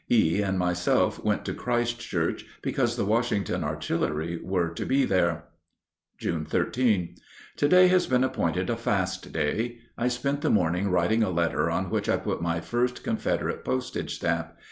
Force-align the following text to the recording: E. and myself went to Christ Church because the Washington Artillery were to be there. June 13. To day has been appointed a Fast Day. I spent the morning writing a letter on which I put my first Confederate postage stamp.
E. 0.09 0.41
and 0.41 0.57
myself 0.57 1.23
went 1.23 1.45
to 1.45 1.53
Christ 1.53 1.99
Church 1.99 2.43
because 2.63 2.95
the 2.95 3.05
Washington 3.05 3.63
Artillery 3.63 4.39
were 4.41 4.69
to 4.69 4.83
be 4.83 5.05
there. 5.05 5.43
June 6.17 6.43
13. 6.43 7.13
To 7.57 7.69
day 7.69 7.87
has 7.87 8.07
been 8.07 8.23
appointed 8.23 8.71
a 8.71 8.75
Fast 8.75 9.31
Day. 9.31 9.77
I 9.99 10.07
spent 10.07 10.41
the 10.41 10.49
morning 10.49 10.89
writing 10.89 11.21
a 11.21 11.29
letter 11.29 11.69
on 11.69 11.91
which 11.91 12.09
I 12.09 12.17
put 12.17 12.41
my 12.41 12.59
first 12.61 13.03
Confederate 13.03 13.63
postage 13.63 14.15
stamp. 14.15 14.51